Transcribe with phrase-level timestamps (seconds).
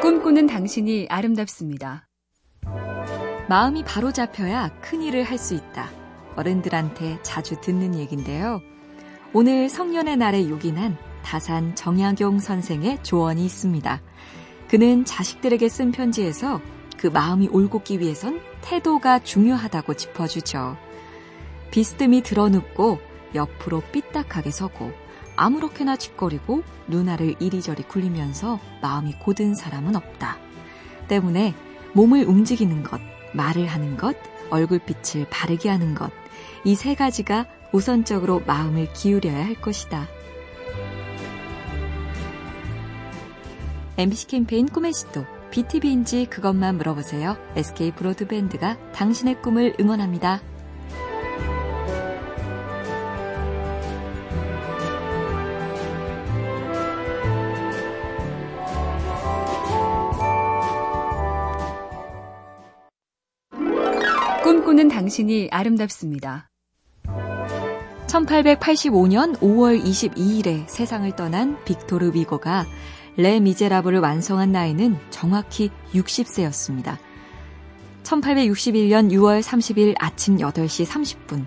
[0.00, 2.08] 꿈꾸는 당신이 아름답습니다.
[3.50, 5.90] 마음이 바로 잡혀야 큰 일을 할 수 있다.
[6.36, 8.62] 어른들한테 자주 듣는 얘긴데요.
[9.34, 14.00] 오늘 성년의 날에 요긴한 다산 정약용 선생의 조언이 있습니다.
[14.68, 16.62] 그는 자식들에게 쓴 편지에서
[16.96, 20.78] 그 마음이 올곧기 위해선 태도가 중요하다고 짚어주죠.
[21.70, 22.98] 비스듬히 드러눕고
[23.34, 24.92] 옆으로 삐딱하게 서고
[25.40, 30.36] 아무렇게나 짓거리고 누나를 이리저리 굴리면서 마음이 고든 사람은 없다.
[31.08, 31.54] 때문에
[31.94, 33.00] 몸을 움직이는 것,
[33.32, 34.16] 말을 하는 것,
[34.50, 36.12] 얼굴빛을 바르게 하는 것,
[36.64, 40.06] 이 세 가지가 우선적으로 마음을 기울여야 할 것이다.
[43.96, 47.36] MBC 캠페인 꿈의 시도 BTV인지 그것만 물어보세요.
[47.56, 50.42] SK 브로드밴드가 당신의 꿈을 응원합니다.
[64.70, 66.48] 꿈꾸는 당신이 아름답습니다.
[68.06, 72.66] 1885년 5월 22일에 세상을 떠난 빅토르 위고가
[73.16, 76.98] 레 미제라블을 완성한 나이는 정확히 60세였습니다.
[78.04, 81.46] 1861년 6월 30일 아침 8시 30분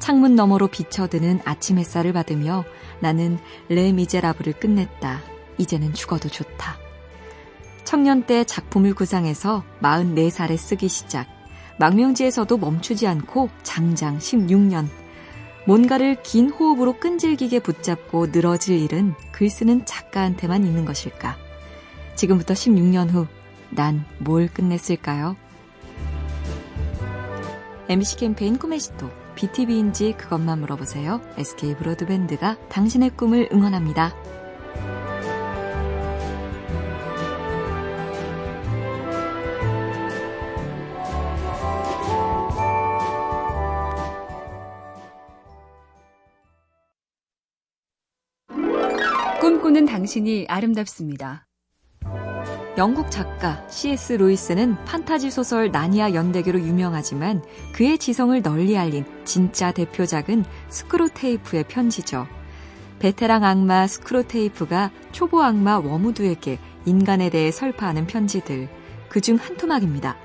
[0.00, 2.64] 창문 너머로 비쳐드는 아침 햇살을 받으며
[2.98, 5.20] 나는 레 미제라블을 끝냈다.
[5.58, 6.78] 이제는 죽어도 좋다.
[7.84, 11.35] 청년 때 작품을 구상해서 44살에 쓰기 시작.
[11.78, 14.86] 망명지에서도 멈추지 않고 장장 16년.
[15.66, 21.36] 뭔가를 긴 호흡으로 끈질기게 붙잡고 늘어질 일은 글 쓰는 작가한테만 있는 것일까?
[22.14, 23.26] 지금부터 16년 후,
[23.70, 25.36] 난 뭘 끝냈을까요?
[27.88, 31.20] MC 캠페인 꿈의 시도, BTV인지 그것만 물어보세요.
[31.36, 34.14] SK 브로드밴드가 당신의 꿈을 응원합니다.
[49.56, 51.46] 꿈꾸는 당신이 아름답습니다.
[52.76, 54.14] 영국 작가 C.S.
[54.14, 62.26] 루이스는 판타지 소설 나니아 연대기로 유명하지만 그의 지성을 널리 알린 진짜 대표작은 스크로테이프의 편지죠.
[62.98, 68.68] 베테랑 악마 스크로테이프가 초보 악마 워무드에게 인간에 대해 설파하는 편지들,
[69.08, 70.16] 그 중 한 토막입니다.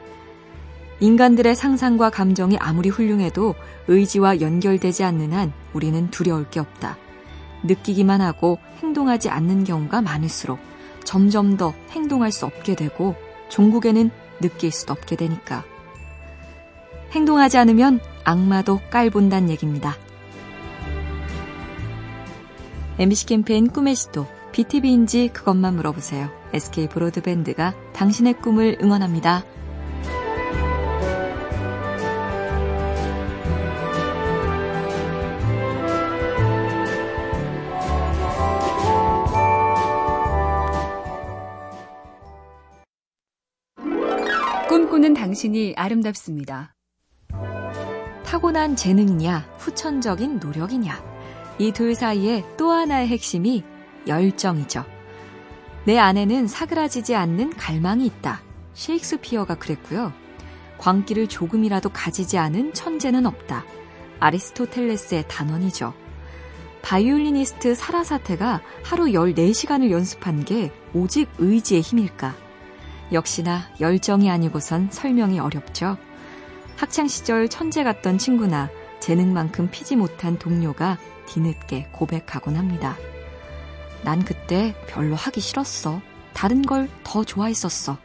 [1.00, 3.56] 인간들의 상상과 감정이 아무리 훌륭해도
[3.88, 6.98] 의지와 연결되지 않는 한 우리는 두려울 게 없다.
[7.64, 10.60] 느끼기만 하고 행동하지 않는 경우가 많을수록
[11.04, 13.16] 점점 더 행동할 수 없게 되고
[13.50, 15.64] 종국에는 느낄 수도 없게 되니까.
[17.12, 19.96] 행동하지 않으면 악마도 깔본단 얘기입니다.
[22.98, 26.30] MBC 캠페인 꿈의 시도 BTV인지 그것만 물어보세요.
[26.54, 29.44] SK 브로드밴드가 당신의 꿈을 응원합니다.
[45.32, 46.76] 당신이 아름답습니다.
[48.26, 51.02] 타고난 재능이냐, 후천적인 노력이냐.
[51.58, 53.64] 이 둘 사이에 또 하나의 핵심이
[54.08, 54.84] 열정이죠.
[55.86, 58.42] 내 안에는 사그라지지 않는 갈망이 있다.
[58.74, 60.12] 셰익스피어가 그랬고요.
[60.78, 63.64] 광기를 조금이라도 가지지 않은 천재는 없다.
[64.20, 65.94] 아리스토텔레스의 단언이죠.
[66.82, 72.51] 바이올리니스트 사라사테가 하루 14시간을 연습한 게 오직 의지의 힘일까?
[73.12, 75.98] 역시나 열정이 아니고선 설명이 어렵죠.
[76.78, 82.98] 학창시절 천재 같던 친구나 재능만큼 피지 못한 동료가 뒤늦게 고백하곤 합니다.
[84.04, 86.02] 난 그때 별로 하기 싫었어.
[86.34, 87.98] 다른 걸 더 좋아했었어.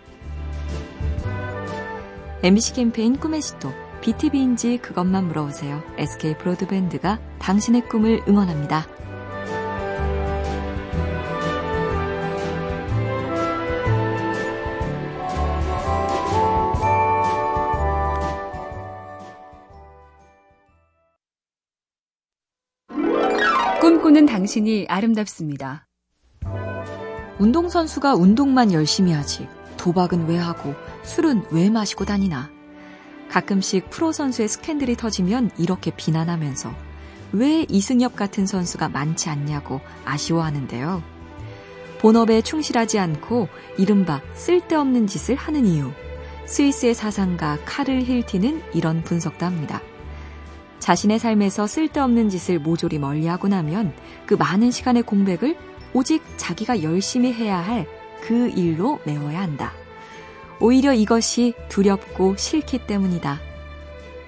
[2.43, 5.83] MBC 캠페인 꿈의 시도, BTV인지 그것만 물어보세요.
[5.97, 8.87] SK 브로드밴드가 당신의 꿈을 응원합니다.
[24.07, 25.89] 꿈꾸는 당신이 아름답습니다.
[27.41, 29.49] 운동선수가 운동만 열심히 하지.
[29.77, 32.49] 도박은 왜 하고 술은 왜 마시고 다니나.
[33.29, 36.73] 가끔씩 프로 선수의 스캔들이 터지면 이렇게 비난하면서
[37.33, 41.03] 왜 이승엽 같은 선수가 많지 않냐고 아쉬워하는데요.
[41.99, 45.91] 본업에 충실하지 않고 이른바 쓸데없는 짓을 하는 이유.
[46.45, 49.83] 스위스의 사상가 카를 힐티는 이런 분석도 합니다.
[50.79, 53.95] 자신의 삶에서 쓸데없는 짓을 모조리 멀리하고 나면
[54.27, 55.57] 그 많은 시간의 공백을
[55.93, 57.87] 오직 자기가 열심히 해야 할
[58.27, 59.73] 그 일로 메워야 한다.
[60.59, 63.39] 오히려 이것이 두렵고 싫기 때문이다.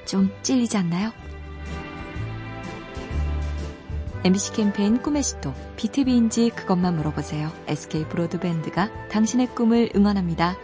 [0.05, 1.13] 좀 찔리지 않나요?
[4.25, 7.51] MBC 캠페인 꿈의 시도 BTV인지 그것만 물어보세요.
[7.67, 10.57] SK 브로드밴드가 당신의 꿈을 응원합니다.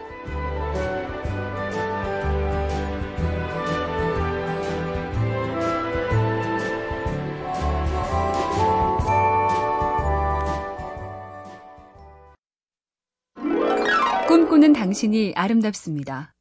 [14.55, 16.33] 꿈꾸는 당신이 아름답습니다.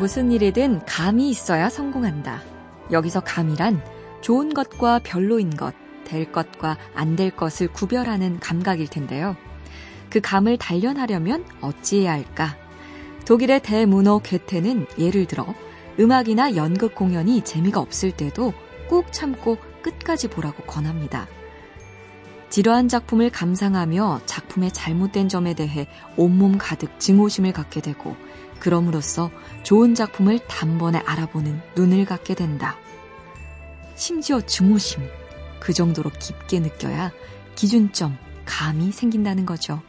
[0.00, 2.42] 무슨 일이든 감이 있어야 성공한다.
[2.90, 3.80] 여기서 감이란
[4.20, 9.36] 좋은 것과 별로인 것, 될 것과 안 될 것을 구별하는 감각일 텐데요.
[10.10, 12.56] 그 감을 단련하려면 어찌해야 할까?
[13.26, 15.54] 독일의 대문호 괴테는 예를 들어
[16.00, 18.54] 음악이나 연극 공연이 재미가 없을 때도
[18.88, 21.28] 꼭 참고 끝까지 보라고 권합니다.
[22.52, 25.86] 지루한 작품을 감상하며 작품의 잘못된 점에 대해
[26.18, 28.14] 온몸 가득 증오심을 갖게 되고
[28.60, 29.30] 그럼으로써
[29.62, 32.76] 좋은 작품을 단번에 알아보는 눈을 갖게 된다.
[33.94, 35.00] 심지어 증오심,
[35.60, 37.10] 그 정도로 깊게 느껴야
[37.54, 39.80] 기준점, 감이 생긴다는 거죠.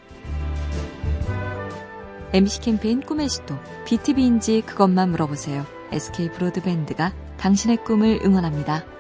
[2.32, 5.66] MC 캠페인 꿈의 시도, BTV인지 그것만 물어보세요.
[5.92, 8.93] SK 브로드밴드가 당신의 꿈을 응원합니다.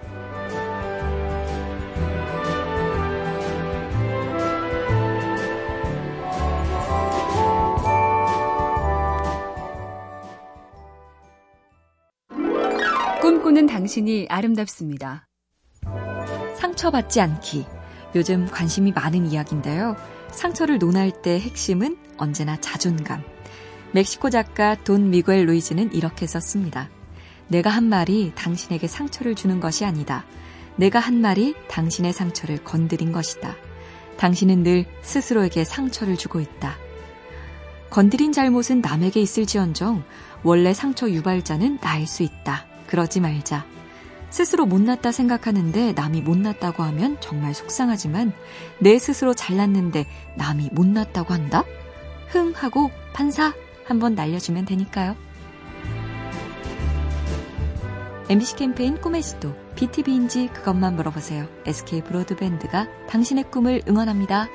[13.53, 15.27] 꿈꾸는 당신이 아름답습니다.
[16.55, 17.65] 상처받지 않기.
[18.15, 19.95] 요즘 관심이 많은 이야기인데요.
[20.31, 23.21] 상처를 논할 때 핵심은 언제나 자존감.
[23.91, 26.89] 멕시코 작가 돈 미구엘 루이즈는 이렇게 썼습니다.
[27.47, 30.25] 내가 한 말이 당신에게 상처를 주는 것이 아니다.
[30.75, 33.55] 내가 한 말이 당신의 상처를 건드린 것이다.
[34.17, 36.75] 당신은 늘 스스로에게 상처를 주고 있다.
[37.91, 40.03] 건드린 잘못은 남에게 있을지언정
[40.41, 42.72] 원래 상처 유발자는 나일 수 있다.
[42.93, 43.65] 그러지 말자.
[44.29, 48.33] 스스로 못났다 생각하는데 남이 못났다고 하면 정말 속상하지만
[48.77, 50.05] 내 스스로 잘났는데
[50.35, 51.63] 남이 못났다고 한다?
[52.27, 53.51] 흥 하고 판사
[53.83, 55.15] 한번 날려주면 되니까요.
[58.29, 61.47] MBC 캠페인 꿈의 시도 BTV인지 그것만 물어보세요.
[61.65, 64.49] SK 브로드밴드가 당신의 꿈을 응원합니다.